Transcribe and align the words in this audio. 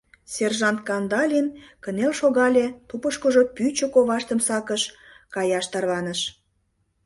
Сержант 0.33 0.79
Кандалин 0.87 1.47
кынел 1.83 2.11
шогале, 2.19 2.65
тупышкыжо 2.87 3.41
пӱчӧ 3.55 3.87
коваштым 3.93 4.39
сакыш, 4.47 4.83
каяш 5.33 5.65
тарваныш. 5.73 6.21